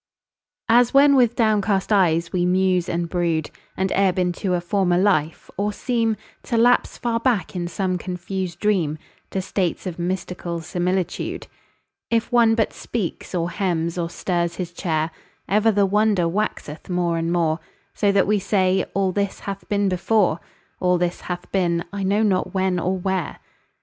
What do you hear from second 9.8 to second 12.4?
of mystical similitude; If